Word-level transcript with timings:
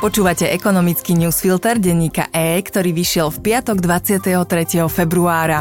Počúvate 0.00 0.48
ekonomický 0.48 1.12
newsfilter 1.12 1.76
denníka 1.76 2.32
E, 2.32 2.56
ktorý 2.56 2.96
vyšiel 2.96 3.28
v 3.36 3.52
piatok 3.52 3.84
23. 3.84 4.32
februára. 4.88 5.60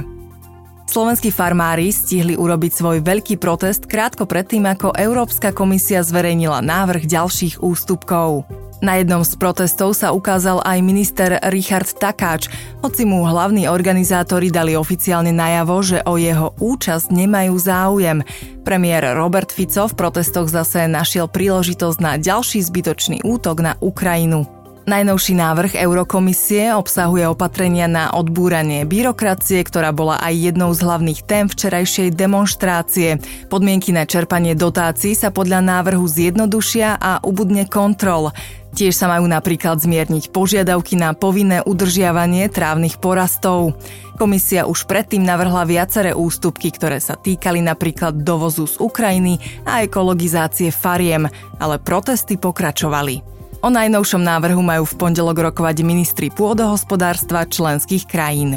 Slovenskí 0.87 1.27
farmári 1.27 1.91
stihli 1.91 2.39
urobiť 2.39 2.71
svoj 2.71 3.03
veľký 3.03 3.35
protest 3.35 3.83
krátko 3.83 4.23
predtým, 4.23 4.63
ako 4.63 4.95
Európska 4.95 5.51
komisia 5.51 5.99
zverejnila 5.99 6.63
návrh 6.63 7.03
ďalších 7.03 7.59
ústupkov. 7.59 8.47
Na 8.79 8.95
jednom 8.95 9.27
z 9.27 9.35
protestov 9.35 9.91
sa 9.91 10.15
ukázal 10.15 10.63
aj 10.63 10.79
minister 10.79 11.35
Richard 11.51 11.91
Takáč, 11.99 12.47
hoci 12.79 13.03
mu 13.03 13.27
hlavní 13.27 13.67
organizátori 13.67 14.47
dali 14.47 14.79
oficiálne 14.79 15.35
najavo, 15.35 15.83
že 15.83 15.99
o 16.07 16.15
jeho 16.15 16.55
účasť 16.55 17.11
nemajú 17.11 17.59
záujem. 17.59 18.23
Premiér 18.63 19.19
Robert 19.19 19.51
Fico 19.51 19.83
v 19.83 19.97
protestoch 19.99 20.47
zase 20.47 20.87
našiel 20.87 21.27
príležitosť 21.27 21.99
na 21.99 22.15
ďalší 22.15 22.63
zbytočný 22.63 23.19
útok 23.27 23.59
na 23.59 23.75
Ukrajinu. 23.83 24.47
Najnovší 24.89 25.37
návrh 25.37 25.77
Eurokomisie 25.77 26.73
obsahuje 26.73 27.21
opatrenia 27.29 27.85
na 27.85 28.09
odbúranie 28.09 28.89
byrokracie, 28.89 29.61
ktorá 29.61 29.93
bola 29.93 30.17
aj 30.17 30.49
jednou 30.49 30.73
z 30.73 30.81
hlavných 30.81 31.29
tém 31.29 31.45
včerajšej 31.45 32.17
demonstrácie. 32.17 33.21
Podmienky 33.53 33.93
na 33.93 34.09
čerpanie 34.09 34.57
dotácií 34.57 35.13
sa 35.13 35.29
podľa 35.29 35.61
návrhu 35.61 36.09
zjednodušia 36.09 36.97
a 36.97 37.21
ubudne 37.21 37.69
kontrol. 37.69 38.33
Tiež 38.69 38.93
sa 38.93 39.09
majú 39.09 39.25
napríklad 39.25 39.81
zmierniť 39.81 40.29
požiadavky 40.29 40.93
na 40.93 41.17
povinné 41.17 41.65
udržiavanie 41.65 42.47
trávnych 42.53 43.01
porastov. 43.01 43.73
Komisia 44.21 44.69
už 44.69 44.85
predtým 44.85 45.25
navrhla 45.25 45.65
viaceré 45.65 46.13
ústupky, 46.13 46.69
ktoré 46.69 47.01
sa 47.01 47.17
týkali 47.17 47.65
napríklad 47.65 48.21
dovozu 48.21 48.69
z 48.69 48.77
Ukrajiny 48.77 49.41
a 49.65 49.81
ekologizácie 49.81 50.69
fariem, 50.69 51.25
ale 51.57 51.81
protesty 51.81 52.37
pokračovali. 52.37 53.25
O 53.59 53.67
najnovšom 53.67 54.23
návrhu 54.23 54.63
majú 54.63 54.87
v 54.87 54.97
pondelok 55.01 55.51
rokovať 55.51 55.83
ministri 55.83 56.31
pôdohospodárstva 56.31 57.43
členských 57.43 58.07
krajín. 58.07 58.55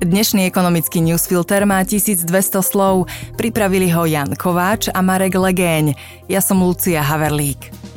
Dnešný 0.00 0.48
ekonomický 0.48 1.04
newsfilter 1.04 1.68
má 1.68 1.84
1200 1.84 2.24
slov. 2.64 3.04
Pripravili 3.36 3.92
ho 3.92 4.08
Jan 4.08 4.32
Kováč 4.32 4.88
a 4.88 5.04
Marek 5.04 5.36
Legéň. 5.36 5.92
Ja 6.24 6.40
som 6.40 6.64
Lucia 6.64 7.04
Haverlík. 7.04 7.89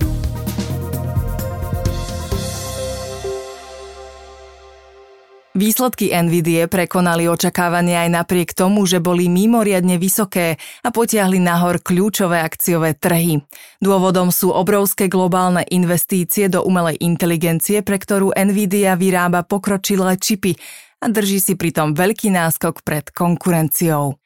Výsledky 5.63 6.11
NVIDIE 6.11 6.67
prekonali 6.67 7.23
očakávania 7.31 8.03
aj 8.03 8.09
napriek 8.11 8.51
tomu, 8.51 8.83
že 8.83 8.99
boli 8.99 9.31
mimoriadne 9.31 9.95
vysoké 9.95 10.59
a 10.83 10.91
potiahli 10.91 11.39
nahor 11.39 11.79
kľúčové 11.79 12.43
akciové 12.43 12.99
trhy. 12.99 13.39
Dôvodom 13.79 14.27
sú 14.27 14.51
obrovské 14.51 15.07
globálne 15.07 15.63
investície 15.71 16.51
do 16.51 16.67
umelej 16.67 16.99
inteligencie, 16.99 17.79
pre 17.79 17.95
ktorú 17.95 18.35
NVIDIA 18.35 18.99
vyrába 18.99 19.47
pokročilé 19.47 20.19
čipy 20.19 20.51
a 20.99 21.07
drží 21.07 21.39
si 21.39 21.55
pritom 21.55 21.95
veľký 21.95 22.27
náskok 22.35 22.83
pred 22.83 23.07
konkurenciou. 23.15 24.19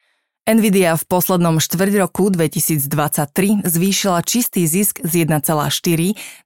Nvidia 0.48 0.96
v 0.96 1.04
poslednom 1.04 1.60
štvrť 1.60 2.08
roku 2.08 2.32
2023 2.32 3.68
zvýšila 3.68 4.24
čistý 4.24 4.64
zisk 4.64 4.96
z 5.04 5.28
1,4 5.28 5.44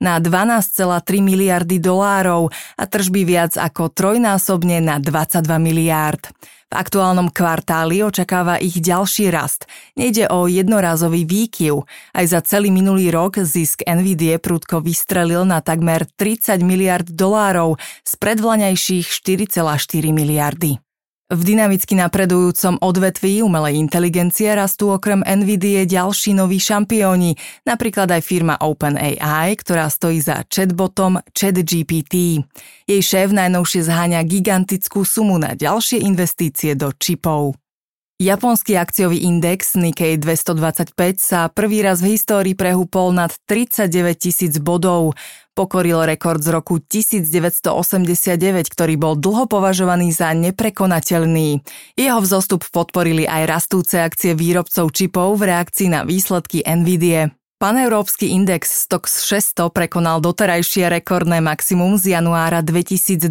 na 0.02 0.18
12,3 0.18 1.22
miliardy 1.22 1.78
dolárov 1.78 2.50
a 2.50 2.84
tržby 2.90 3.22
viac 3.22 3.54
ako 3.54 3.94
trojnásobne 3.94 4.82
na 4.82 4.98
22 4.98 5.46
miliárd. 5.62 6.34
V 6.66 6.74
aktuálnom 6.74 7.30
kvartáli 7.30 8.02
očakáva 8.02 8.58
ich 8.58 8.82
ďalší 8.82 9.30
rast. 9.30 9.70
Nejde 9.94 10.26
o 10.34 10.50
jednorázový 10.50 11.22
výkyv. 11.22 11.86
Aj 12.10 12.26
za 12.26 12.42
celý 12.42 12.74
minulý 12.74 13.14
rok 13.14 13.38
zisk 13.38 13.86
Nvidie 13.86 14.42
prudko 14.42 14.82
vystrelil 14.82 15.46
na 15.46 15.62
takmer 15.62 16.10
30 16.10 16.58
miliard 16.66 17.06
dolárov 17.06 17.78
z 18.02 18.12
predvlaňajších 18.18 19.06
4,4 19.46 20.10
miliardy. 20.10 20.82
V 21.32 21.40
dynamicky 21.48 21.96
napredujúcom 21.96 22.76
odvetví 22.84 23.40
umelej 23.40 23.80
inteligencie 23.80 24.52
rastú 24.52 24.92
okrem 24.92 25.24
NVIDIA 25.24 25.88
ďalší 25.88 26.36
noví 26.36 26.60
šampióni, 26.60 27.40
napríklad 27.64 28.12
aj 28.12 28.20
firma 28.20 28.60
OpenAI, 28.60 29.56
ktorá 29.56 29.88
stojí 29.88 30.20
za 30.20 30.44
chatbotom 30.44 31.24
ChatGPT. 31.32 32.44
Jej 32.84 33.00
šéf 33.00 33.32
najnovšie 33.32 33.80
zháňa 33.80 34.20
gigantickú 34.28 35.08
sumu 35.08 35.40
na 35.40 35.56
ďalšie 35.56 36.04
investície 36.04 36.76
do 36.76 36.92
čipov. 36.92 37.61
Japonský 38.20 38.78
akciový 38.78 39.24
index 39.24 39.74
Nikkei 39.74 40.14
225 40.14 40.94
sa 41.18 41.50
prvý 41.50 41.82
raz 41.82 41.98
v 42.04 42.14
histórii 42.14 42.54
prehúpol 42.54 43.10
nad 43.10 43.34
39 43.48 43.88
tisíc 44.14 44.60
bodov. 44.62 45.16
Pokoril 45.52 46.06
rekord 46.06 46.40
z 46.40 46.48
roku 46.54 46.78
1989, 46.80 48.72
ktorý 48.72 48.94
bol 48.96 49.18
dlho 49.18 49.50
považovaný 49.50 50.14
za 50.14 50.32
neprekonateľný. 50.38 51.60
Jeho 51.98 52.20
vzostup 52.22 52.62
podporili 52.70 53.26
aj 53.26 53.42
rastúce 53.48 53.98
akcie 53.98 54.38
výrobcov 54.38 54.94
čipov 54.94 55.36
v 55.36 55.52
reakcii 55.52 55.90
na 55.90 56.06
výsledky 56.06 56.62
NVIDIE. 56.62 57.41
Paneurópsky 57.62 58.26
index 58.26 58.74
Stox 58.74 59.22
600 59.22 59.70
prekonal 59.70 60.18
doterajšie 60.18 60.90
rekordné 60.98 61.38
maximum 61.38 61.94
z 61.94 62.18
januára 62.18 62.58
2022. 62.58 63.22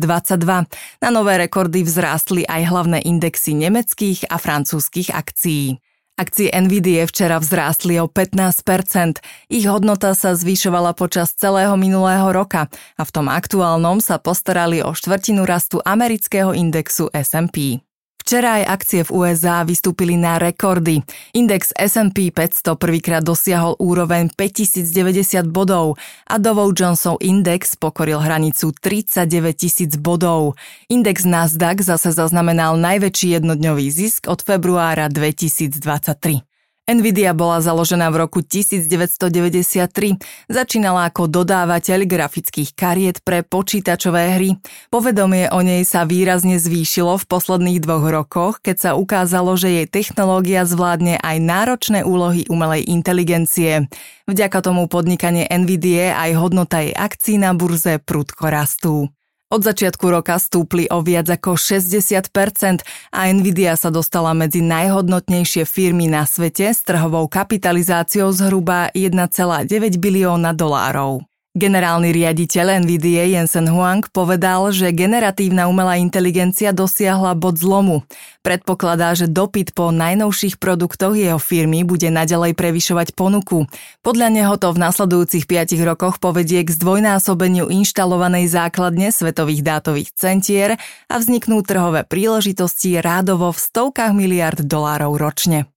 Na 1.03 1.09
nové 1.11 1.35
rekordy 1.35 1.83
vzrástli 1.83 2.47
aj 2.47 2.63
hlavné 2.63 3.03
indexy 3.03 3.51
nemeckých 3.51 4.31
a 4.31 4.39
francúzskych 4.39 5.11
akcií. 5.11 5.83
Akcie 6.15 6.47
Nvidia 6.47 7.11
včera 7.11 7.43
vzrástli 7.43 7.99
o 7.99 8.07
15%. 8.07 9.19
Ich 9.51 9.67
hodnota 9.67 10.15
sa 10.15 10.31
zvyšovala 10.31 10.95
počas 10.95 11.35
celého 11.35 11.75
minulého 11.75 12.31
roka 12.31 12.71
a 12.71 13.03
v 13.03 13.11
tom 13.11 13.27
aktuálnom 13.27 13.99
sa 13.99 14.15
postarali 14.15 14.79
o 14.79 14.95
štvrtinu 14.95 15.43
rastu 15.43 15.83
amerického 15.83 16.55
indexu 16.55 17.11
S&P. 17.11 17.83
Včera 18.21 18.61
aj 18.61 18.69
akcie 18.69 19.01
v 19.01 19.09
USA 19.17 19.65
vystúpili 19.65 20.13
na 20.13 20.37
rekordy. 20.37 21.01
Index 21.33 21.73
S&P 21.73 22.29
500 22.29 22.77
prvýkrát 22.77 23.25
dosiahol 23.25 23.73
úroveň 23.81 24.29
5090 24.29 25.49
bodov 25.49 25.97
a 26.29 26.37
Dow 26.37 26.69
Jonesov 26.69 27.17
Index 27.25 27.73
pokoril 27.73 28.21
hranicu 28.21 28.77
39 28.77 29.25
tisíc 29.57 29.97
bodov. 29.97 30.53
Index 30.85 31.25
Nasdaq 31.25 31.81
zase 31.81 32.13
zaznamenal 32.13 32.77
najväčší 32.77 33.41
jednodňový 33.41 33.89
zisk 33.89 34.29
od 34.29 34.45
februára 34.45 35.09
2023. 35.09 36.50
Nvidia 36.91 37.31
bola 37.31 37.63
založená 37.63 38.11
v 38.11 38.27
roku 38.27 38.43
1993. 38.43 40.19
Začínala 40.51 41.07
ako 41.07 41.31
dodávateľ 41.31 42.03
grafických 42.03 42.75
kariet 42.75 43.23
pre 43.23 43.47
počítačové 43.47 44.35
hry. 44.35 44.59
Povedomie 44.91 45.47
o 45.55 45.63
nej 45.63 45.87
sa 45.87 46.03
výrazne 46.03 46.59
zvýšilo 46.59 47.15
v 47.15 47.27
posledných 47.31 47.79
dvoch 47.79 48.05
rokoch, 48.11 48.53
keď 48.59 48.75
sa 48.75 48.91
ukázalo, 48.99 49.55
že 49.55 49.71
jej 49.71 49.87
technológia 49.87 50.67
zvládne 50.67 51.15
aj 51.23 51.37
náročné 51.39 52.03
úlohy 52.03 52.43
umelej 52.51 52.83
inteligencie. 52.91 53.87
Vďaka 54.27 54.59
tomu 54.59 54.91
podnikanie 54.91 55.47
Nvidie 55.47 56.11
aj 56.11 56.35
hodnota 56.35 56.83
jej 56.83 56.91
akcií 56.91 57.39
na 57.39 57.55
burze 57.55 58.03
prudko 58.03 58.51
rastú. 58.51 59.07
Od 59.51 59.59
začiatku 59.67 60.07
roka 60.07 60.39
stúpli 60.39 60.87
o 60.87 61.03
viac 61.03 61.27
ako 61.27 61.59
60% 61.59 62.87
a 63.11 63.19
Nvidia 63.35 63.75
sa 63.75 63.91
dostala 63.91 64.31
medzi 64.31 64.63
najhodnotnejšie 64.63 65.67
firmy 65.67 66.07
na 66.07 66.23
svete 66.23 66.71
s 66.71 66.87
trhovou 66.87 67.27
kapitalizáciou 67.27 68.31
zhruba 68.31 68.87
1,9 68.95 69.67
bilióna 69.99 70.55
dolárov. 70.55 71.30
Generálny 71.51 72.15
riaditeľ 72.15 72.79
NVIDIA 72.87 73.27
Jensen 73.35 73.67
Huang 73.67 74.07
povedal, 74.07 74.71
že 74.71 74.95
generatívna 74.95 75.67
umelá 75.67 75.99
inteligencia 75.99 76.71
dosiahla 76.71 77.35
bod 77.35 77.59
zlomu. 77.59 78.07
Predpokladá, 78.39 79.11
že 79.19 79.27
dopyt 79.27 79.75
po 79.75 79.91
najnovších 79.91 80.63
produktoch 80.63 81.11
jeho 81.11 81.35
firmy 81.35 81.83
bude 81.83 82.07
naďalej 82.07 82.55
prevyšovať 82.55 83.19
ponuku. 83.19 83.67
Podľa 83.99 84.31
neho 84.31 84.55
to 84.55 84.71
v 84.71 84.79
nasledujúcich 84.79 85.43
5 85.43 85.75
rokoch 85.83 86.23
povedie 86.23 86.63
k 86.63 86.71
zdvojnásobeniu 86.71 87.67
inštalovanej 87.67 88.47
základne 88.47 89.11
svetových 89.11 89.59
dátových 89.59 90.15
centier 90.15 90.79
a 91.11 91.15
vzniknú 91.19 91.67
trhové 91.67 92.07
príležitosti 92.07 92.95
rádovo 93.03 93.51
v 93.51 93.59
stovkách 93.59 94.15
miliard 94.15 94.63
dolárov 94.63 95.19
ročne. 95.19 95.70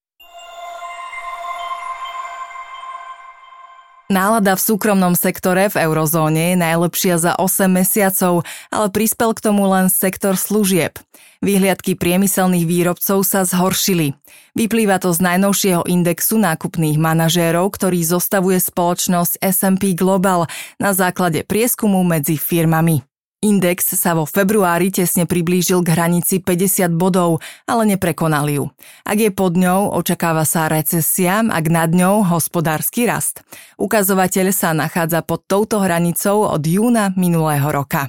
Nálada 4.12 4.52
v 4.52 4.60
súkromnom 4.60 5.16
sektore 5.16 5.72
v 5.72 5.80
eurozóne 5.88 6.52
je 6.52 6.56
najlepšia 6.60 7.16
za 7.16 7.32
8 7.40 7.72
mesiacov, 7.72 8.44
ale 8.68 8.86
prispel 8.92 9.32
k 9.32 9.40
tomu 9.40 9.64
len 9.64 9.88
sektor 9.88 10.36
služieb. 10.36 11.00
Výhliadky 11.40 11.96
priemyselných 11.96 12.68
výrobcov 12.68 13.24
sa 13.24 13.48
zhoršili. 13.48 14.12
Vyplýva 14.52 15.00
to 15.00 15.12
z 15.16 15.24
najnovšieho 15.24 15.88
indexu 15.88 16.36
nákupných 16.36 17.00
manažérov, 17.00 17.72
ktorý 17.72 18.04
zostavuje 18.04 18.60
spoločnosť 18.60 19.40
S&P 19.40 19.96
Global 19.96 20.52
na 20.76 20.92
základe 20.92 21.40
prieskumu 21.44 22.04
medzi 22.04 22.36
firmami. 22.36 23.13
Index 23.44 23.92
sa 23.92 24.16
vo 24.16 24.24
februári 24.24 24.88
tesne 24.88 25.28
priblížil 25.28 25.84
k 25.84 25.92
hranici 25.92 26.40
50 26.40 26.96
bodov, 26.96 27.44
ale 27.68 27.92
neprekonal 27.92 28.48
ju. 28.48 28.72
Ak 29.04 29.20
je 29.20 29.28
pod 29.28 29.60
ňou, 29.60 29.92
očakáva 29.92 30.48
sa 30.48 30.64
recesia, 30.72 31.44
ak 31.44 31.64
nad 31.68 31.92
ňou 31.92 32.24
hospodársky 32.24 33.04
rast. 33.04 33.44
Ukazovateľ 33.76 34.48
sa 34.48 34.72
nachádza 34.72 35.20
pod 35.20 35.44
touto 35.44 35.84
hranicou 35.84 36.48
od 36.48 36.64
júna 36.64 37.12
minulého 37.20 37.68
roka 37.68 38.08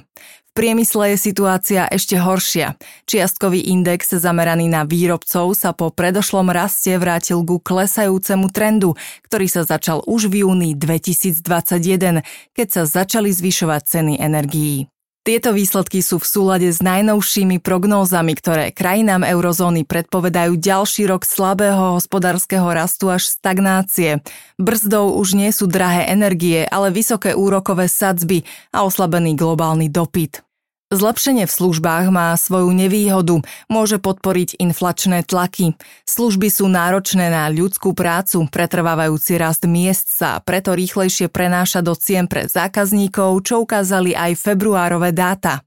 priemysle 0.56 1.12
je 1.12 1.16
situácia 1.20 1.84
ešte 1.92 2.16
horšia. 2.16 2.80
Čiastkový 3.04 3.60
index 3.60 4.16
zameraný 4.16 4.72
na 4.72 4.88
výrobcov 4.88 5.52
sa 5.52 5.76
po 5.76 5.92
predošlom 5.92 6.48
raste 6.48 6.96
vrátil 6.96 7.44
ku 7.44 7.60
klesajúcemu 7.60 8.48
trendu, 8.48 8.96
ktorý 9.28 9.46
sa 9.52 9.68
začal 9.68 10.00
už 10.08 10.32
v 10.32 10.48
júni 10.48 10.72
2021, 10.72 12.24
keď 12.56 12.66
sa 12.72 12.82
začali 12.88 13.28
zvyšovať 13.28 13.82
ceny 13.84 14.14
energií. 14.16 14.88
Tieto 15.26 15.50
výsledky 15.50 16.06
sú 16.06 16.22
v 16.22 16.30
súlade 16.30 16.70
s 16.70 16.78
najnovšími 16.78 17.58
prognózami, 17.58 18.38
ktoré 18.38 18.70
krajinám 18.70 19.26
eurozóny 19.26 19.82
predpovedajú 19.82 20.54
ďalší 20.54 21.10
rok 21.10 21.26
slabého 21.26 21.98
hospodárskeho 21.98 22.62
rastu 22.70 23.10
až 23.10 23.34
stagnácie. 23.34 24.22
Brzdou 24.54 25.18
už 25.18 25.34
nie 25.34 25.50
sú 25.50 25.66
drahé 25.66 26.06
energie, 26.14 26.62
ale 26.70 26.94
vysoké 26.94 27.34
úrokové 27.34 27.90
sadzby 27.90 28.46
a 28.70 28.86
oslabený 28.86 29.34
globálny 29.34 29.90
dopyt. 29.90 30.46
Zlepšenie 30.86 31.50
v 31.50 31.56
službách 31.58 32.14
má 32.14 32.30
svoju 32.38 32.70
nevýhodu, 32.70 33.42
môže 33.66 33.98
podporiť 33.98 34.62
inflačné 34.62 35.26
tlaky. 35.26 35.74
Služby 36.06 36.46
sú 36.46 36.70
náročné 36.70 37.26
na 37.26 37.50
ľudskú 37.50 37.90
prácu, 37.90 38.46
pretrvávajúci 38.46 39.34
rast 39.34 39.66
miest 39.66 40.06
sa 40.06 40.38
preto 40.38 40.78
rýchlejšie 40.78 41.26
prenáša 41.26 41.82
do 41.82 41.98
cien 41.98 42.30
pre 42.30 42.46
zákazníkov, 42.46 43.34
čo 43.42 43.66
ukázali 43.66 44.14
aj 44.14 44.38
februárové 44.38 45.10
dáta. 45.10 45.65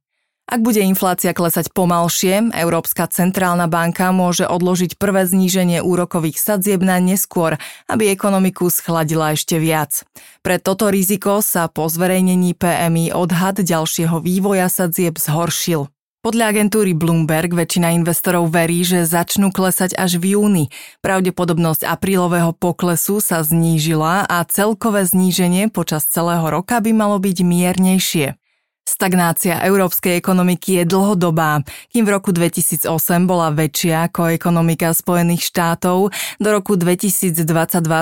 Ak 0.50 0.66
bude 0.66 0.82
inflácia 0.82 1.30
klesať 1.30 1.70
pomalšie, 1.78 2.50
Európska 2.58 3.06
centrálna 3.06 3.70
banka 3.70 4.10
môže 4.10 4.50
odložiť 4.50 4.98
prvé 4.98 5.30
zníženie 5.30 5.78
úrokových 5.86 6.42
sadzieb 6.42 6.82
na 6.82 6.98
neskôr, 6.98 7.62
aby 7.86 8.10
ekonomiku 8.10 8.74
schladila 8.74 9.38
ešte 9.38 9.62
viac. 9.62 10.02
Pre 10.42 10.58
toto 10.58 10.90
riziko 10.90 11.46
sa 11.46 11.70
po 11.70 11.86
zverejnení 11.86 12.58
PMI 12.58 13.14
odhad 13.14 13.62
ďalšieho 13.62 14.18
vývoja 14.26 14.74
sadzieb 14.74 15.22
zhoršil. 15.22 15.86
Podľa 16.26 16.50
agentúry 16.50 16.98
Bloomberg 16.98 17.54
väčšina 17.54 17.94
investorov 17.94 18.50
verí, 18.50 18.82
že 18.82 19.06
začnú 19.06 19.54
klesať 19.54 19.94
až 20.02 20.18
v 20.18 20.34
júni. 20.34 20.66
Pravdepodobnosť 21.06 21.86
aprílového 21.86 22.58
poklesu 22.58 23.22
sa 23.22 23.46
znížila 23.46 24.26
a 24.26 24.42
celkové 24.50 25.06
zníženie 25.06 25.70
počas 25.70 26.10
celého 26.10 26.44
roka 26.50 26.82
by 26.82 26.90
malo 26.90 27.22
byť 27.22 27.38
miernejšie. 27.46 28.39
Stagnácia 28.90 29.62
európskej 29.62 30.18
ekonomiky 30.18 30.82
je 30.82 30.84
dlhodobá. 30.90 31.62
Kým 31.94 32.10
v 32.10 32.18
roku 32.18 32.34
2008 32.34 32.90
bola 33.30 33.54
väčšia 33.54 34.10
ako 34.10 34.34
ekonomika 34.34 34.90
Spojených 34.90 35.46
štátov, 35.46 36.10
do 36.42 36.50
roku 36.50 36.74
2022 36.74 37.38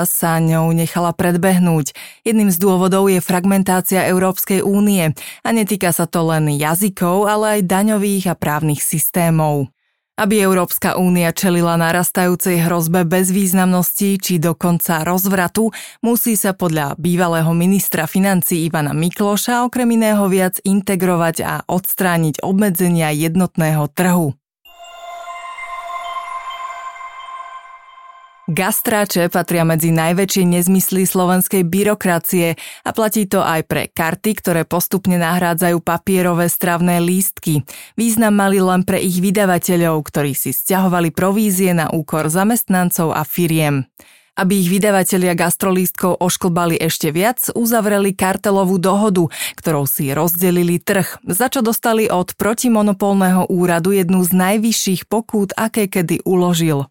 sa 0.07 0.39
ňou 0.39 0.72
nechala 0.72 1.12
predbehnúť. 1.12 1.92
Jedným 2.24 2.48
z 2.48 2.57
dôvodov 2.63 3.12
je 3.12 3.19
fragmentácia 3.19 4.07
Európskej 4.07 4.63
únie 4.63 5.12
a 5.44 5.50
netýka 5.51 5.92
sa 5.92 6.07
to 6.07 6.24
len 6.24 6.48
jazykov, 6.56 7.28
ale 7.28 7.60
aj 7.60 7.68
daňových 7.68 8.31
a 8.31 8.40
právnych 8.40 8.80
systémov. 8.80 9.76
Aby 10.18 10.42
Európska 10.42 10.98
únia 10.98 11.30
čelila 11.30 11.78
narastajúcej 11.78 12.66
hrozbe 12.66 13.06
bezvýznamnosti 13.06 14.18
či 14.18 14.42
dokonca 14.42 15.06
rozvratu, 15.06 15.69
musí 16.02 16.34
sa 16.34 16.58
podľa 16.58 16.98
bývalého 16.98 17.54
ministra 17.54 18.10
financí 18.10 18.66
Ivana 18.66 18.98
Mikloša 18.98 19.62
okrem 19.69 19.94
iného 19.94 20.25
viac 20.25 20.58
integrovať 20.66 21.36
a 21.46 21.54
odstrániť 21.69 22.42
obmedzenia 22.42 23.14
jednotného 23.14 23.86
trhu. 23.94 24.34
Gastráče 28.47 29.27
patria 29.27 29.67
medzi 29.67 29.91
najväčšie 29.91 30.47
nezmysly 30.47 31.03
slovenskej 31.03 31.67
byrokracie 31.67 32.55
a 32.88 32.89
platí 32.95 33.27
to 33.27 33.44
aj 33.44 33.67
pre 33.67 33.91
karty, 33.91 34.39
ktoré 34.39 34.63
postupne 34.63 35.19
nahrádzajú 35.19 35.83
papierové 35.83 36.47
stravné 36.47 37.03
lístky. 37.03 37.67
Význam 37.99 38.39
mali 38.39 38.63
len 38.63 38.88
pre 38.88 39.03
ich 39.03 39.19
vydavateľov, 39.19 39.99
ktorí 39.99 40.31
si 40.31 40.55
stiahovali 40.55 41.11
provízie 41.11 41.75
na 41.75 41.91
úkor 41.91 42.31
zamestnancov 42.31 43.11
a 43.11 43.27
firiem. 43.27 43.83
Aby 44.39 44.63
ich 44.63 44.71
vydavatelia 44.71 45.35
gastrolístkov 45.35 46.15
ošklbali 46.23 46.79
ešte 46.79 47.11
viac, 47.11 47.51
uzavreli 47.51 48.15
kartelovú 48.15 48.79
dohodu, 48.79 49.27
ktorou 49.59 49.83
si 49.83 50.15
rozdelili 50.15 50.79
trh, 50.79 51.19
za 51.27 51.51
čo 51.51 51.59
dostali 51.59 52.07
od 52.07 52.31
protimonopolného 52.39 53.51
úradu 53.51 53.91
jednu 53.91 54.23
z 54.23 54.31
najvyšších 54.31 55.11
pokút, 55.11 55.51
aké 55.59 55.91
kedy 55.91 56.23
uložil. 56.23 56.88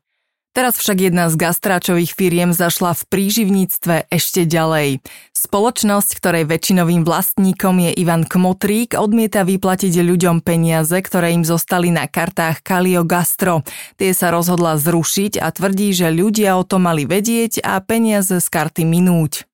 Teraz 0.57 0.81
však 0.81 1.13
jedna 1.13 1.29
z 1.29 1.37
gastráčových 1.37 2.17
firiem 2.17 2.57
zašla 2.57 2.97
v 2.97 3.05
príživníctve 3.13 4.09
ešte 4.09 4.49
ďalej. 4.49 5.05
Spoločnosť, 5.37 6.17
ktorej 6.17 6.49
väčšinovým 6.49 7.05
vlastníkom 7.05 7.77
je 7.85 7.93
Ivan 8.01 8.25
Kmotrík, 8.25 8.97
odmieta 8.97 9.45
vyplatiť 9.45 9.93
ľuďom 10.01 10.41
peniaze, 10.41 10.97
ktoré 10.97 11.37
im 11.37 11.45
zostali 11.45 11.93
na 11.93 12.09
kartách 12.09 12.65
Kalio 12.65 13.05
Gastro. 13.05 13.69
Tie 14.01 14.17
sa 14.17 14.33
rozhodla 14.33 14.81
zrušiť 14.81 15.37
a 15.45 15.53
tvrdí, 15.53 15.93
že 15.93 16.09
ľudia 16.09 16.57
o 16.57 16.65
tom 16.65 16.89
mali 16.89 17.05
vedieť 17.05 17.61
a 17.61 17.77
peniaze 17.85 18.41
z 18.41 18.49
karty 18.49 18.89
minúť. 18.89 19.45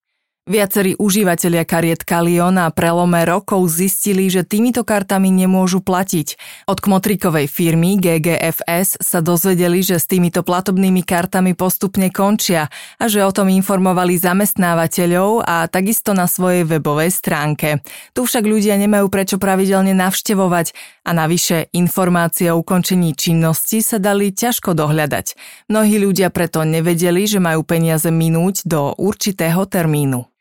Viacerí 0.43 0.99
užívateľia 0.99 1.63
kariet 1.63 2.03
Kalion 2.03 2.59
na 2.59 2.67
prelome 2.75 3.23
rokov 3.23 3.63
zistili, 3.71 4.27
že 4.27 4.43
týmito 4.43 4.83
kartami 4.83 5.31
nemôžu 5.31 5.79
platiť. 5.87 6.35
Od 6.67 6.83
kmotrikovej 6.83 7.47
firmy 7.47 7.95
GGFS 7.95 8.99
sa 8.99 9.23
dozvedeli, 9.23 9.87
že 9.87 10.03
s 10.03 10.11
týmito 10.11 10.43
platobnými 10.43 11.07
kartami 11.07 11.55
postupne 11.55 12.11
končia 12.11 12.67
a 12.99 13.05
že 13.07 13.23
o 13.23 13.31
tom 13.31 13.55
informovali 13.55 14.19
zamestnávateľov 14.19 15.47
a 15.47 15.71
takisto 15.71 16.11
na 16.11 16.27
svojej 16.27 16.67
webovej 16.67 17.15
stránke. 17.15 17.79
Tu 18.11 18.27
však 18.27 18.43
ľudia 18.43 18.75
nemajú 18.83 19.07
prečo 19.15 19.39
pravidelne 19.39 19.95
navštevovať 19.95 20.75
a 21.07 21.15
navyše 21.15 21.71
informácie 21.71 22.51
o 22.51 22.59
ukončení 22.59 23.15
činnosti 23.15 23.79
sa 23.79 24.03
dali 24.03 24.35
ťažko 24.35 24.75
dohľadať. 24.75 25.39
Mnohí 25.71 26.03
ľudia 26.03 26.35
preto 26.35 26.67
nevedeli, 26.67 27.31
že 27.31 27.39
majú 27.39 27.63
peniaze 27.63 28.11
minúť 28.11 28.67
do 28.67 28.91
určitého 28.99 29.71
termínu. 29.71 30.33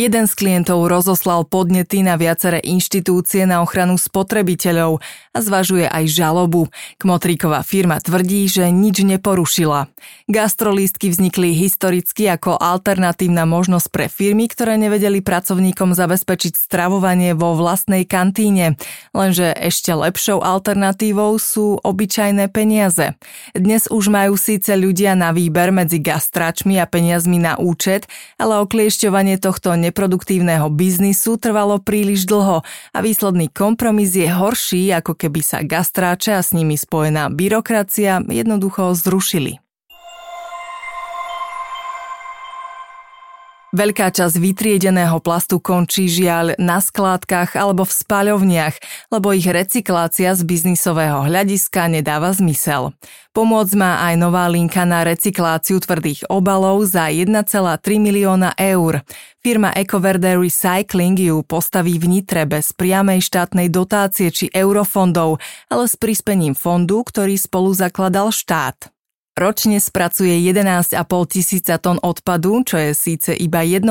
Jeden 0.00 0.24
z 0.24 0.32
klientov 0.32 0.88
rozoslal 0.88 1.44
podnety 1.44 2.00
na 2.00 2.16
viaceré 2.16 2.56
inštitúcie 2.64 3.44
na 3.44 3.60
ochranu 3.60 4.00
spotrebiteľov 4.00 4.96
a 5.36 5.38
zvažuje 5.44 5.84
aj 5.84 6.08
žalobu. 6.08 6.72
Kmotríková 6.96 7.60
firma 7.60 8.00
tvrdí, 8.00 8.48
že 8.48 8.72
nič 8.72 9.04
neporušila. 9.04 9.92
Gastrolístky 10.24 11.12
vznikli 11.12 11.52
historicky 11.52 12.32
ako 12.32 12.56
alternatívna 12.56 13.44
možnosť 13.44 13.88
pre 13.92 14.08
firmy, 14.08 14.48
ktoré 14.48 14.80
nevedeli 14.80 15.20
pracovníkom 15.20 15.92
zabezpečiť 15.92 16.56
stravovanie 16.56 17.36
vo 17.36 17.52
vlastnej 17.52 18.08
kantíne. 18.08 18.80
Lenže 19.12 19.52
ešte 19.52 19.92
lepšou 19.92 20.40
alternatívou 20.40 21.36
sú 21.36 21.76
obyčajné 21.76 22.48
peniaze. 22.48 23.20
Dnes 23.52 23.84
už 23.92 24.08
majú 24.08 24.40
síce 24.40 24.72
ľudia 24.80 25.12
na 25.12 25.36
výber 25.36 25.76
medzi 25.76 26.00
gastráčmi 26.00 26.80
a 26.80 26.88
peniazmi 26.88 27.36
na 27.36 27.60
účet, 27.60 28.08
ale 28.40 28.64
okliešťovanie 28.64 29.36
tohto 29.36 29.76
neproduktívneho 29.90 30.70
biznisu 30.70 31.34
trvalo 31.36 31.82
príliš 31.82 32.24
dlho 32.30 32.62
a 32.94 32.98
výsledný 33.02 33.50
kompromis 33.50 34.14
je 34.14 34.30
horší, 34.30 34.94
ako 34.94 35.18
keby 35.18 35.42
sa 35.42 35.66
gastráče 35.66 36.38
a 36.38 36.42
s 36.46 36.54
nimi 36.54 36.78
spojená 36.78 37.26
byrokracia 37.28 38.22
jednoducho 38.30 38.94
zrušili. 38.94 39.58
Veľká 43.70 44.10
časť 44.10 44.34
vytriedeného 44.42 45.22
plastu 45.22 45.62
končí 45.62 46.10
žiaľ 46.10 46.58
na 46.58 46.82
skládkach 46.82 47.54
alebo 47.54 47.86
v 47.86 47.94
spaľovniach, 48.02 48.74
lebo 49.14 49.30
ich 49.30 49.46
recyklácia 49.46 50.34
z 50.34 50.42
biznisového 50.42 51.22
hľadiska 51.22 51.86
nedáva 51.86 52.34
zmysel. 52.34 52.90
Pomôcť 53.30 53.72
má 53.78 54.02
aj 54.10 54.14
nová 54.18 54.50
linka 54.50 54.82
na 54.82 55.06
recykláciu 55.06 55.78
tvrdých 55.78 56.26
obalov 56.26 56.82
za 56.82 57.14
1,3 57.14 57.30
milióna 58.02 58.58
eur. 58.58 59.06
Firma 59.38 59.70
Ecoverde 59.70 60.34
Recycling 60.34 61.30
ju 61.30 61.46
postaví 61.46 61.94
v 62.02 62.10
Nitre 62.10 62.50
bez 62.50 62.74
priamej 62.74 63.22
štátnej 63.22 63.70
dotácie 63.70 64.34
či 64.34 64.50
eurofondov, 64.50 65.38
ale 65.70 65.86
s 65.86 65.94
prispením 65.94 66.58
fondu, 66.58 67.06
ktorý 67.06 67.38
spolu 67.38 67.70
zakladal 67.70 68.34
štát. 68.34 68.90
Ročne 69.38 69.78
spracuje 69.78 70.42
11,5 70.42 70.90
tisíca 71.30 71.78
tón 71.78 72.02
odpadu, 72.02 72.66
čo 72.66 72.76
je 72.82 72.90
síce 72.98 73.30
iba 73.30 73.62
1% 73.62 73.86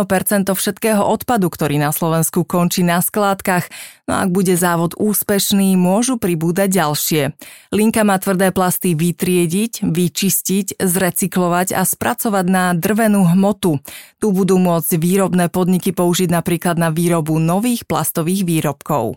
všetkého 0.51 0.99
odpadu, 0.99 1.47
ktorý 1.47 1.79
na 1.79 1.95
Slovensku 1.95 2.43
končí 2.43 2.83
na 2.83 2.99
skládkach, 2.99 3.71
no 4.11 4.19
ak 4.19 4.35
bude 4.35 4.59
závod 4.59 4.99
úspešný, 4.99 5.79
môžu 5.79 6.19
pribúdať 6.19 6.83
ďalšie. 6.83 7.23
Linka 7.71 8.03
má 8.03 8.19
tvrdé 8.19 8.51
plasty 8.51 8.99
vytriediť, 8.99 9.87
vyčistiť, 9.87 10.75
zrecyklovať 10.75 11.71
a 11.71 11.87
spracovať 11.87 12.45
na 12.45 12.75
drvenú 12.75 13.23
hmotu. 13.31 13.79
Tu 14.19 14.27
budú 14.35 14.59
môcť 14.59 14.99
výrobné 14.99 15.47
podniky 15.47 15.95
použiť 15.95 16.35
napríklad 16.35 16.75
na 16.75 16.91
výrobu 16.91 17.39
nových 17.39 17.87
plastových 17.87 18.43
výrobkov. 18.43 19.15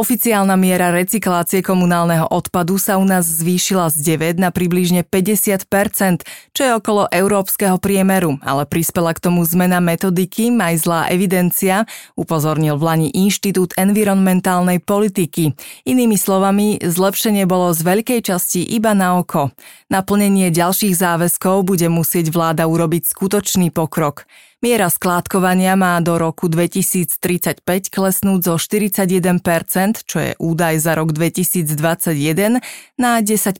Oficiálna 0.00 0.56
miera 0.56 0.88
recyklácie 0.88 1.60
komunálneho 1.60 2.24
odpadu 2.32 2.80
sa 2.80 2.96
u 2.96 3.04
nás 3.04 3.28
zvýšila 3.28 3.92
z 3.92 4.16
9 4.16 4.40
na 4.40 4.48
približne 4.48 5.04
50% 5.04 6.24
čo 6.56 6.62
je 6.64 6.72
okolo 6.76 7.08
európskeho 7.08 7.76
priemeru, 7.76 8.40
ale 8.40 8.64
prispela 8.64 9.12
k 9.12 9.22
tomu 9.22 9.44
zmena 9.44 9.78
metodiky, 9.78 10.48
aj 10.56 10.74
zlá 10.82 11.00
evidencia, 11.08 11.88
upozornil 12.16 12.76
v 12.76 12.84
Lani 12.84 13.08
Inštitút 13.12 13.76
environmentálnej 13.80 14.82
politiky. 14.82 15.56
Inými 15.88 16.16
slovami, 16.20 16.80
zlepšenie 16.82 17.48
bolo 17.48 17.72
z 17.72 17.80
veľkej 17.80 18.20
časti 18.24 18.60
iba 18.60 18.92
na 18.92 19.20
oko. 19.20 19.54
Naplnenie 19.88 20.52
ďalších 20.52 20.96
záväzkov 20.96 21.64
bude 21.64 21.88
musieť 21.88 22.28
vláda 22.28 22.66
urobiť 22.66 23.08
skutočný 23.08 23.72
pokrok. 23.72 24.28
Miera 24.60 24.92
skládkovania 24.92 25.72
má 25.72 25.96
do 26.04 26.20
roku 26.20 26.44
2035 26.44 27.64
klesnúť 27.88 28.40
zo 28.44 28.54
41%, 28.60 30.04
čo 30.04 30.18
je 30.20 30.32
údaj 30.36 30.84
za 30.84 30.92
rok 31.00 31.16
2021, 31.16 32.60
na 33.00 33.12
10%. 33.24 33.56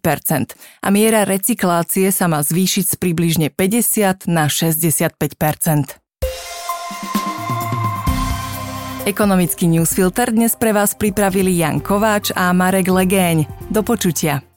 A 0.85 0.89
miera 0.93 1.25
recyklácie 1.25 2.13
sa 2.13 2.29
má 2.29 2.45
zvýšiť 2.45 2.85
z 2.85 2.95
približne 3.01 3.49
50 3.49 4.29
na 4.29 4.53
65%. 4.53 5.97
Ekonomický 9.09 9.73
newsfilter 9.73 10.37
dnes 10.37 10.53
pre 10.61 10.77
vás 10.77 10.93
pripravili 10.93 11.57
Jan 11.57 11.81
Kováč 11.81 12.37
a 12.37 12.53
Marek 12.53 12.93
Legéň. 12.93 13.49
Do 13.73 13.81
počutia. 13.81 14.50